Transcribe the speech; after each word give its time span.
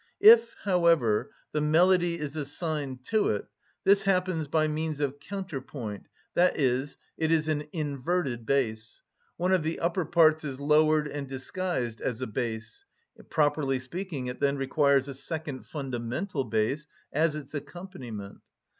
If, 0.23 0.55
however, 0.63 1.29
the 1.51 1.61
melody 1.61 2.17
is 2.17 2.35
assigned 2.35 3.03
to 3.05 3.29
it, 3.29 3.45
this 3.83 4.01
happens 4.01 4.47
by 4.47 4.67
means 4.67 4.99
of 4.99 5.19
counterpoint, 5.19 6.07
i.e., 6.35 6.85
it 7.19 7.31
is 7.31 7.47
an 7.47 7.65
inverted 7.71 8.43
bass—one 8.43 9.51
of 9.51 9.61
the 9.61 9.79
upper 9.79 10.05
parts 10.05 10.43
is 10.43 10.59
lowered 10.59 11.07
and 11.07 11.27
disguised 11.29 12.01
as 12.01 12.19
a 12.19 12.25
bass; 12.25 12.83
properly 13.29 13.77
speaking, 13.77 14.25
it 14.25 14.39
then 14.39 14.57
requires 14.57 15.07
a 15.07 15.13
second 15.13 15.67
fundamental 15.67 16.45
bass 16.45 16.87
as 17.13 17.35
its 17.35 17.53
accompaniment. 17.53 18.39